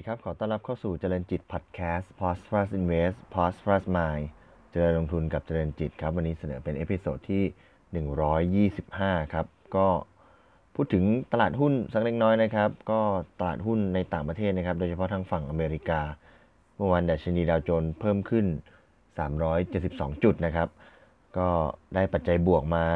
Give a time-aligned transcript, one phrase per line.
[0.00, 4.26] ดีครับ ขอต้อนรับเข้าสู่เจริญจิตพอดแคสต์ Prosperous Invest Prosperous Mind
[4.70, 9.46] เจริญลงทุนกับเจริญจิตครับ วันนี้เสนอเป็น episode ที่ 125 ครับ
[9.76, 9.88] ก็
[10.74, 13.00] พูดถึงตลาดหุ้นสักเล็กน้อยนะครับ ก็
[13.38, 16.00] ตลาดหุ้นในต่างประเทศนะครับ โดยเฉพาะทางฝั่งอเมริกา
[16.76, 18.46] เมื่อวันดัชนีดาวโจนส์เพิ่มขึ้น
[19.34, 20.68] 372 จุดนะครับ
[21.38, 21.48] ก็
[21.94, 22.86] ได้ปัจจัยบวกมา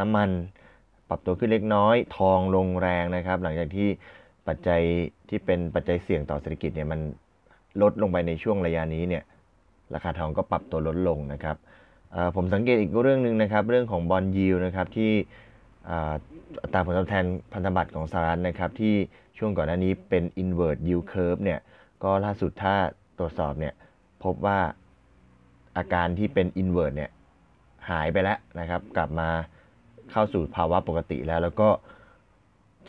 [0.00, 0.28] น้ำมัน
[1.08, 3.88] ปรับตัวขึ้นเล็กน้อย ทองลงแรงนะครับ หลังจากที่
[4.48, 4.82] ปัจจัย
[5.28, 7.00] ที่เป็นปัจจัยเสี่ยงต่อเศรษฐกิจเนี่ยมัน
[7.82, 9.22] ลดลงไปในช่วงระยะนี้เนี่ย
[9.94, 11.56] ราคาทองก็ปรับตัวลดลงนะครับ
[12.36, 15.12] ผมสังเกตอีกเรื่องหนึ่งนะครับ เรื่องของบอลยิวนะครับที่
[15.90, 16.14] อ่า
[16.62, 18.94] อัตราผลตอบแทนพันธบัตรของสหรัฐนะครับที่
[19.38, 21.60] ช่วงก่อนหน้านี้เป็น invert yield curve เนี่ย
[22.04, 22.74] ก็ล่าสุดถ้า
[23.18, 23.74] ตรวจสอบเนี่ย
[24.24, 24.58] พบว่า
[25.76, 27.10] อาการที่เป็น invert เนี่ย
[27.90, 29.28] หายไปแล้วนะครับ กลับมา
[30.10, 31.68] เข้าสู่ภาวะปกติแล้ว แล้วก็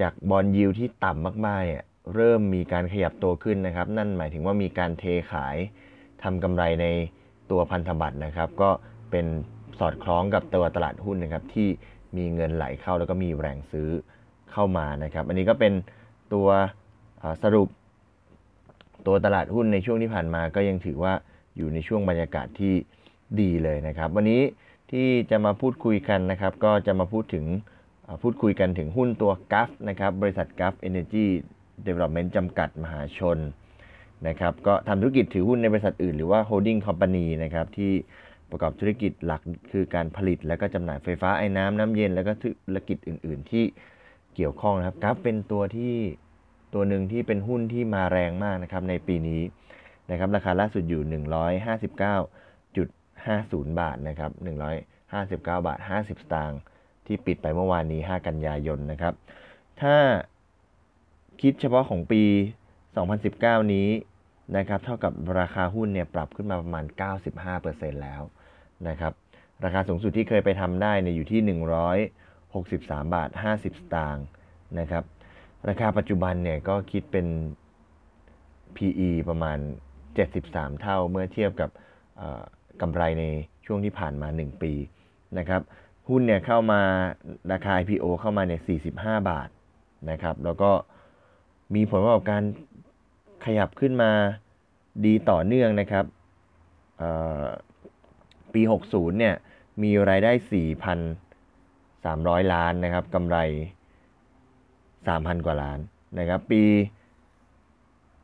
[0.01, 1.83] จากบอลยิวที่ต่ำมากๆเนี่ย
[2.15, 5.57] เริ่มมีการขยับตัวขึ้นนะครับ นั่นหมายถึงว่ามีการเทขาย
[6.23, 6.85] ทำกำไรใน
[7.51, 8.69] ตัวพันธบัตรนะครับ ก็
[9.11, 9.25] เป็น
[9.79, 11.69] สอดคล้องกับตัวตลาดหุ้นนะครับที่
[12.17, 13.89] มีเงินไหลเข้าแล้วก็มีแรงซื้อ
[14.51, 15.73] เข้ามานะครับ อันนี้ก็เป็น
[16.33, 16.47] ตัว
[17.43, 17.67] สรุป
[19.07, 21.13] ตัวตลาดหุ้นในช่วงที่ผ่านมาก็ยังถือว่า
[21.57, 22.73] อยู่ในช่วงบรรยากาศที่
[23.41, 24.41] ดีเลยนะครับ วันนี้
[24.91, 27.45] ที่จะมาพูดคุยกันนะครับ ก็จะมาพูดถึง
[28.23, 31.25] พูดคุยกันถึงหุ้นตัว g a f นะครับบริษัท g a f Energy
[31.87, 33.37] Development จำกัดมหาชน
[34.27, 37.91] นะครับก็ทำธุรกิจถือหุ้นในบริษัทอื่นหรือว่า holding company นะครับที่
[38.51, 43.63] ประกอบธุรกิจหลักคือการผลิตและก็จำหน่ายไฟฟ้าไอ้น้ำน้ำเย็น แล้วก็ธุรกิจอื่น ๆ ที่
[44.35, 45.95] เกี่ยวข้องนะครับกราฟเป็นตัวที่
[46.73, 49.41] ตัวหนึ่งที่เป็นหุ้นที่มาแรงมากนะครับในปีนี้
[50.11, 51.01] นะครับราคาล่าสุดอยู่
[53.65, 54.31] 159.50 บาทนะครับ
[54.87, 56.59] 159 บาท 50 สตางค์
[57.05, 59.13] ที่ปิดไปเมื่อวานนี้ 5 กันยายนนะครับ
[59.81, 59.95] ถ้า
[61.41, 62.23] คิดเฉพาะของปี
[62.97, 63.89] 2019 นี้
[64.57, 66.85] นะครับ เท่ากับราคาหุ้นเนี่ยปรับขึ้นมาประมาณ
[67.43, 68.21] 95%แล้ว
[68.87, 69.13] นะครับ
[69.63, 71.59] ราคาสูงสุดที่เคยไปทำได้เนี่ยอยู่ที่
[73.07, 74.25] 163 บาท 50 สตางค์
[74.79, 75.03] นะครับ
[75.69, 77.27] ราคาปัจจุบันเนี่ยก็คิดเป็น
[78.75, 79.57] PE ประมาณ
[80.19, 81.69] 73 เท่าเมื่อเทียบกับ
[82.81, 83.23] กำไรใน
[83.65, 84.73] ช่วงที่ผ่านมา 1 ปี
[85.37, 85.61] นะครับ
[86.07, 86.81] หุ้นเนี่ยเข้ามา
[87.51, 88.61] ราคา IPO เข้ามาเนี่ย
[88.91, 89.49] 45 บาท
[90.11, 90.71] นะครับ แล้วก็
[91.75, 92.41] มีผลประกอบการ
[93.45, 94.11] ขยับขึ้นมา
[95.05, 96.05] ดีต่อเนื่องนะครับ
[98.53, 99.35] ปี 60 เนี่ย
[99.83, 100.31] มีรายได้
[102.41, 103.37] 4,300 ล้านนะครับกำไร
[104.57, 105.79] 3,000 กว่าล้าน
[106.19, 106.63] นะครับ ปี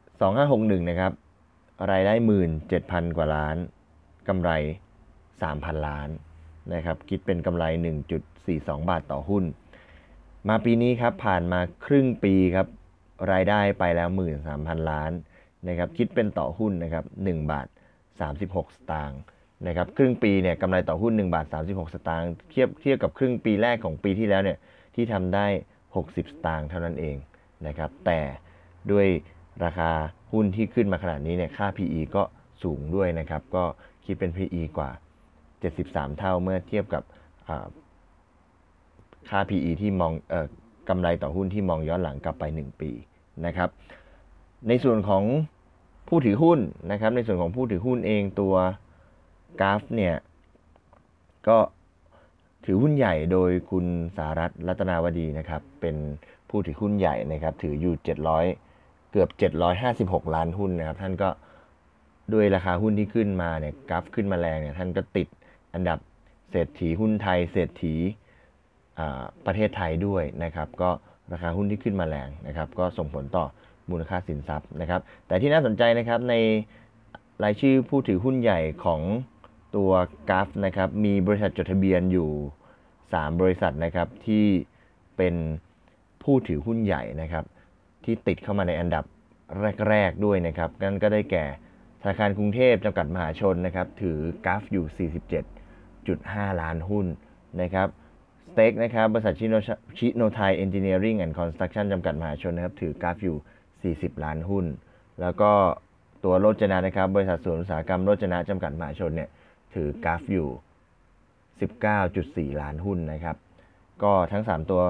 [0.06, 1.12] 2561 นะครับ
[1.92, 2.14] รายได้
[2.66, 3.58] 17,000 กว่าล้าน
[4.28, 4.52] กำไร
[5.20, 6.10] 3,000 ล้าน
[6.74, 7.64] นะครับ คิดเป็นกำไร
[8.26, 9.44] 1.42 บาทต่อหุ้น
[10.48, 12.68] มาปีนี้ครับ ผ่านมาครึ่งปีครับ
[13.32, 14.10] รายได้ไปแล้ว
[14.50, 15.12] 13,000 ล้าน
[15.68, 17.68] นะครับ คิดเป็นต่อหุ้นนะครับ 1 บาท
[18.22, 19.20] 36 สตางค์
[19.68, 24.58] นะครับครึ่งปีเนี่ยกำไรต่อหุ้น1บาท36 สตางค์เทียบเทียบกับครึ่งปีแรกของปีที่แล้วเนี่ย
[24.96, 25.46] ที่ทำได้
[25.90, 27.16] 60 สตางค์เท่านั้นเอง
[27.68, 28.20] นะครับแต่
[28.92, 29.08] ด้วย
[29.64, 29.90] ราคา
[30.34, 32.24] หุ้นที่ขึ้นมาขนาดนี้เนี่ยค่า PE ก็
[32.64, 33.64] สูงด้วยนะครับ ก็
[34.06, 34.90] คิดเป็น PE กว่า
[35.56, 37.04] 73 เท่าเมื่อเทียบกับ
[39.30, 40.48] ค่า PE ที่มองเออ
[40.90, 42.92] กำไรต่อหุ้นที่มองย้อนหลังกลับไป 1 ปี
[43.46, 43.70] นะครับ
[44.68, 45.24] ในส่วนของ
[46.08, 46.60] ผู้ถือหุ้น
[46.92, 48.56] นะครับ ในส่วนของผู้ถือหุ้นเองตัว
[49.60, 50.16] กราฟเนี่ย
[51.48, 51.58] ก็
[52.66, 53.86] ถือหุ้นใหญ่โดยคุณ
[54.18, 55.96] สารัตรัตนาวดีนะครับ เป็น
[56.50, 57.94] ผู้ถือหุ้นใหญ่นะครับ ถืออยู่
[58.54, 59.30] 700 เกือบ
[59.82, 61.30] 756 ล้านหุ้นนะครับ ท่านก็
[62.34, 65.28] ด้วยราคาหุ้นที่ขึ้นมาเนี่ยกราฟขึ้นมาแรงเนี่ยท่านก็ติด
[65.74, 66.00] อันดับ
[66.52, 67.96] เศรษฐีหุ้นไทย เศรษฐี
[69.00, 70.90] อ่าประเทศไทยด้วยนะครับ ก็
[71.34, 73.46] ราคาหุ้นที่ขึ้นมาแรงนะครับ ก็ส่งผลต่อ
[73.90, 76.36] มูลค่าสินทรัพย์นะครับ แต่ที่น่าสนใจนะครับใน
[77.44, 79.02] รายชื่อผู้ถือหุ้นใหญ่ของ
[79.76, 79.92] ตัว
[80.30, 82.30] กราฟนะครับมีบริษัทจดทะเบียนอยู่
[82.84, 84.46] 3 บริษัทนะครับที่
[85.18, 85.36] เป็น
[86.24, 87.46] ผู้ถือหุ้นใหญ่นะครับ
[88.04, 89.04] ที่ติดเข้ามาในอันดับ
[89.90, 91.46] แรก ๆ ด้วยนะครับนั่นก็ได้แก่
[92.02, 95.10] ธนาคารกรุงเทพจำกัดมหาชนนะครับถือกราฟอยู่
[95.90, 97.06] 47.5 ล้านหุ้น
[97.62, 97.88] นะครับ
[98.46, 99.56] สเต็กนะครับบริษัทชิโน
[99.98, 104.66] ซิโนไทยเอนจิเนียริ่งแอนด์คอนสตรักชั่นจำกัดมหาชนนะครับถือกัลฟ์อยู่ 40 ล้านหุ้น
[105.22, 105.52] แล้วก็
[106.24, 109.30] ตัวโรจนะนะครับบริษัทสวนอุตสาหกรรมโรจนะจำกัดมหาชนเนี่ย
[109.76, 110.50] ถือกัลฟ์อยู่
[112.54, 113.38] 19.4 ล้านหุ้นนะครับ
[114.04, 114.82] ก็ทั้ง 3 ตัว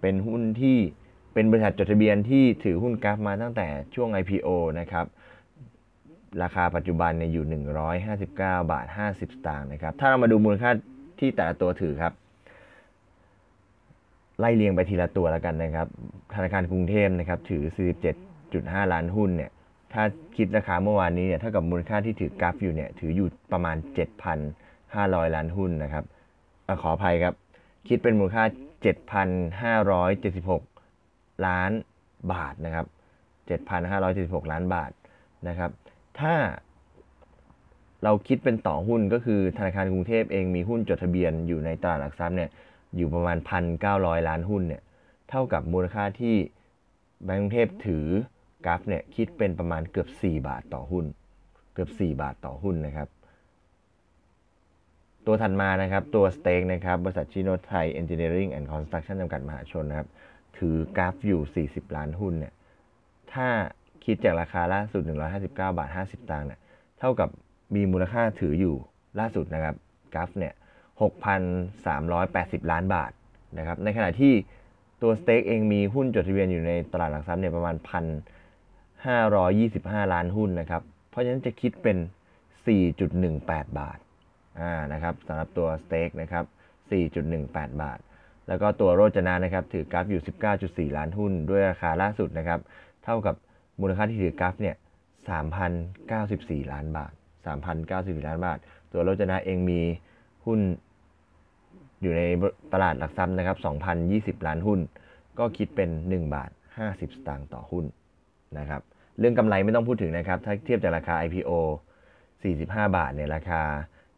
[0.00, 0.78] เป็นหุ้นที่
[1.34, 4.48] เป็นบริษัทจดทะเบียนที่ถือหุ้นกัลฟ์มาตั้งแต่ช่วง IPO
[4.80, 5.06] นะครับ
[6.42, 7.62] ราคาปัจจุบันเนี่ยอยู่
[8.08, 8.30] 159
[8.72, 10.70] บาท 50 สตางค์นะครับ ถ้าเรามาดูมูลค่า
[11.20, 12.12] ที่แต่ละตัวถือครับ
[14.38, 15.86] ไล่เรียงไปทีละตัวแล้วกันนะครับ
[16.34, 17.62] ธนาคารกรุงเทพนะครับ ถือ
[18.28, 19.50] 47.5 ล้านหุ้นเนี่ย
[19.94, 20.04] ถ้า
[20.36, 23.76] คิดราคาเมื่อวานนี้เนี่ยเท่ากับมูลค่าที่ถือกราฟอยู่เนี่ยถืออยู่ประมาณ
[24.56, 26.04] 7,500 ล้านหุ้นนะครับ
[26.66, 27.34] อขออภัยครับ
[27.88, 28.44] คิดเป็นมูลค่า
[29.74, 31.72] 7,576 ล้าน
[32.32, 32.86] บาทนะครับ
[33.88, 34.90] 7,576 ล้านบาท
[35.48, 35.70] นะครับ
[36.20, 36.34] ถ้า
[38.04, 42.50] เราคิดเป็นต่อหุ้นก็คือธนาคารกรุงเทพเองมีหุ้นจดทะเบียนอยู่ในตลาดหลักทรัพย์เนี่ย
[42.96, 43.38] อยู่ประมาณ
[43.82, 44.82] 1,900 ล้านหุ้นเนี่ย
[45.30, 46.36] เท่ากับมูลค่าที่
[47.24, 48.06] แบงก์กรุงเทพถือ
[48.64, 51.04] กัลฟ์เนี่ยคิดเป็นประมาณเกือบ 4 บาทต่อหุ้น
[51.74, 53.08] เกือบ 4 บาทต่อหุ้นนะครับ
[55.26, 60.08] ตัวถัดมานะครับ ตัว STEC นะครับ บริษัทซิโนไทยเอนจิเนียริ่งแอนด์คอนสตรักชั่นจำกัดมหาชนนะครับ
[60.58, 62.52] ถือกัลฟ์อยู่ 40 ล้านหุ้นเนี่ย
[63.32, 63.48] ถ้า
[64.04, 66.60] คิดจากราคาล่าสุด 159 บาท 50 ตังค์เนี่ย
[66.98, 67.28] เท่ากับ
[67.74, 68.74] มีมูลค่าถืออยู่
[69.18, 69.74] ล่าสุดนะครับ
[70.14, 70.54] กราฟเนี่ย
[72.62, 73.12] 6,380 ล้านบาท
[73.58, 74.32] นะครับในขณะที่
[75.02, 77.76] ตัวสเต็กเองมีหุ้นจดทะเบียนอยู่ในตลาดหลักทรัพย์เนี่ยประมาณ
[79.04, 81.96] 525 ล้านหุ้นนะครับ เพราะฉะนั้นจะคิดเป็น
[82.66, 83.98] 4.18 บาท
[84.60, 86.44] อ่านะครับสำหรับตัวสเต็กนะครับ
[87.12, 87.98] 4.18 บาท
[88.48, 90.22] แล้วก็ตัวโรจนะนะครับ ถือกราฟอยู่
[90.90, 92.60] 19.4 ล้านหุ้น ด้วยราคาล่าสุดนะครับ
[93.04, 93.34] เท่ากับ
[93.80, 94.76] มูลค่าที่ถือกราฟเนี่ย
[95.94, 97.12] 3,094 ล้านบาท
[97.70, 98.58] 3,094 ล้านบาท
[98.92, 99.80] ตัวโรจนะเองมี
[100.46, 100.60] หุ้น
[102.02, 102.22] อยู่ใน
[102.72, 103.56] ตลาดหลักทรัพย์นะครับ
[104.02, 104.80] 2,020 ล้านหุ้น
[105.38, 106.50] ก็คิดเป็น 1 บาท
[106.82, 107.84] 50 สตางค์ต่อหุ้น
[108.58, 108.82] นะครับ
[109.18, 111.50] เรื่องกำไรไม่ต้องพูดถึงนะครับ ถ้าเทียบจากราคา IPO
[112.22, 113.60] 45 บาทเนี่ยราคา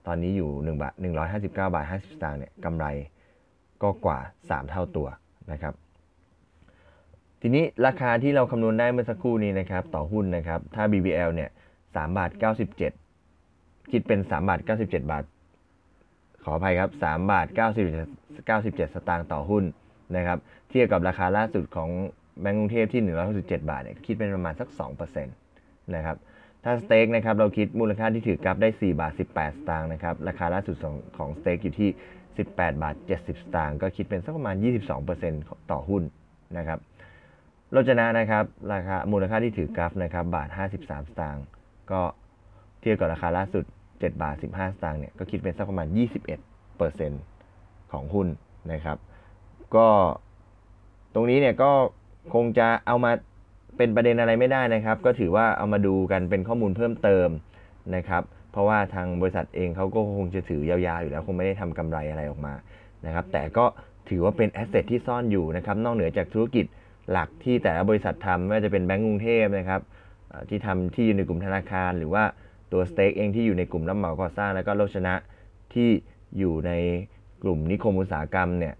[0.07, 0.93] ตอนนี้อยู่1บาท
[1.39, 2.87] 159 บาท 50 สตางค์เนี่ยกำไร
[3.83, 5.09] ก็กว่า 3 เท่าตัว
[5.53, 5.75] นะครับ
[7.41, 11.51] ทีนี้ราคาที่เราคำนวณได้เมื่อสักครู่นี้นะครับ ต่อหุ้นนะครับ ถ้า BBL เนี่ย
[11.83, 12.31] 3บาท
[13.11, 15.25] 97 คิดเป็น3บาท 97 บาท
[16.45, 19.65] ขออภัยครับ3บาท90 97 สตางค์ต่อหุ้น
[20.17, 20.39] นะครับ
[20.71, 21.91] เทียบกับราคาล่าสุดของ
[22.41, 23.03] แบงก์กรุงเทพที่
[23.37, 24.69] 167 บาทเนี่ยคิดเป็นประมาณสัก
[25.17, 26.17] 2%นะครับ
[26.65, 31.89] ถ้าสเต็กนะครับเราคิดมูลค่าที่ถือกราฟได้ 4 บาท 18 สตางค์นะครับราคาล่าสุดของของสเต็กอยู่ที่
[32.37, 34.57] 18 บาท 70 สตางค์ก็คิดเป็นสักประมาณ
[35.13, 36.03] 22%ต่อหุ้น
[36.59, 36.79] นะครับ
[37.73, 40.49] โรจนะนะครับราคามูลค่าที่ถือกราฟนะครับบาท
[40.79, 41.45] 53 สตางค์
[41.93, 42.03] ก็
[42.81, 45.89] เทียบกับราคาล่าสุด 7 บาท 15 สตางค์เนี่ยก็คิดเป็นสักประมาณ
[47.11, 48.29] 21%ของหุ้น
[48.73, 48.99] นะครับ
[49.77, 49.89] ก็
[51.15, 51.71] ตรงนี้เนี่ยก็
[52.35, 53.13] คงจะเอามา
[53.77, 57.29] เป็นประเด็นอะไรไม่ได้นะครับ ก็ถือว่าเอามาดูกันเป็นข้อมูลเพิ่มเติม
[57.97, 58.23] นะครับ
[58.53, 62.55] เพราะว่าทางบริษัทเองเขาก็คงจะถือยาวๆอยู่แล้วคงไม่ได้ทำกำไรอะไรออกมา
[63.07, 63.65] นะครับ แต่ก็
[64.09, 66.67] ถือว่าเป็นแอสเซทที่ซ่อนอยู่นะครับ นอกเหนือจากธุรกิจ
[67.11, 69.81] หลักที่แต่ละบริษัททำไม่ว่าจะเป็นแบงก์กรุงเทพนะครับ
[70.49, 72.25] ที่ทำที่อยู่ในกลุ่มธนาคาร หรือว่า
[72.73, 75.15] ตัวสเต็กเองที่อยู่ในกลุ่มรับเหมาก่อสร้าง แล้วก็โลชนะ
[75.75, 75.89] ที่
[76.39, 76.73] อยู่ใน
[77.43, 78.75] กลุ่มนิคมอุตสาหกรรมเนี่ย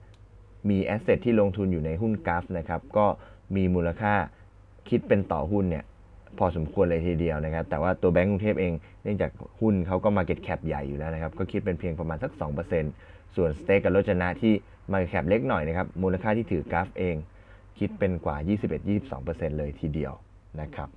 [0.69, 3.07] มี asset ที่ลงทุนอยู่ในหุ้นกัลฟ์นะครับก็
[3.55, 4.15] มีมูลค่า
[4.89, 5.85] คิดเป็นต่อหุ้นเนี่ย
[6.39, 8.73] พอสมควรเลยทีเดียวนะครับ แต่ว่าตัวแบงก์กรุงเทพเอง
[9.03, 12.33] เนื่องจากหุ้นเขาก็ Market Cap ใหญ่อยู่แล้วนะครับ ก็คิดเป็นเพียงประมาณสัก
[12.85, 14.53] 2%ส่วน STEC กับโรจนะที่
[14.93, 17.17] Market Cap เล็กหน่อยนะครับ มูลค่าที่ถือกัลฟ์เอง
[17.79, 18.37] คิดเป็นกว่า
[18.99, 20.13] 21-22%เลยทีเดียว
[20.61, 20.89] นะครับ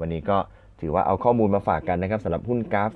[0.00, 0.38] วันนี้ก็
[0.80, 2.92] ถือว่าเอาข้อมูลมาฝากกันนะครับสำหรับหุ้นกัลฟ์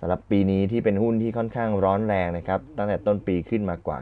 [0.00, 3.98] สำหรับปีนี้ที่เป็นหุ้นที่ค่อนข้างร้อนแรงนะครับ ตั้งแต่ต้นปีขึ้นมากว่า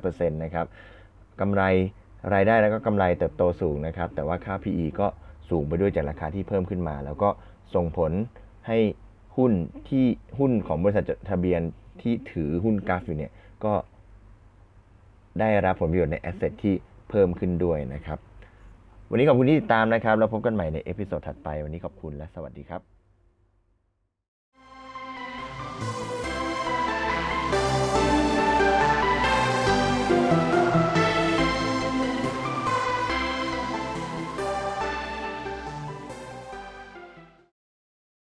[0.00, 0.66] 95%นะครับ
[1.40, 1.62] กำไร
[2.34, 5.06] รายได้แล้วก็กำไรเติบโตสูงนะครับ แต่ว่าค่า PE ก็
[5.50, 7.28] สูงไปด้วยจากราคาที่เพิ่มขึ้นมา แล้วก็
[7.74, 8.12] ส่งผล
[8.66, 8.78] ให้
[9.36, 9.52] หุ้น
[9.88, 10.06] ที่
[10.38, 11.60] หุ้นของบริษัทจดทะเบียน
[12.02, 13.32] ที่ถือหุ้นกัลฟ์อยู่เนี่ย
[13.64, 13.72] ก็
[15.40, 16.74] ได้รับผลประโยชน์ใน asset ที่
[17.10, 18.18] เพิ่มขึ้นด้วยนะครับ
[19.10, 23.07] วันนี้ขอบคุณที่ติดตามนะครับ แล้วพบกันใหม่ใน episode ถัดไป วันนี้ขอบคุณและสวัสดีครับ